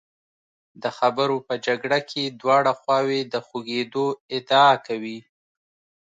د 0.81 0.83
خبرو 0.97 1.37
په 1.47 1.53
جګړه 1.65 1.99
کې 2.09 2.23
دواړه 2.41 2.71
خواوې 2.79 3.21
د 3.33 3.35
خوږېدو 3.47 4.05
ادعا 4.37 4.71
کوي. 4.87 5.19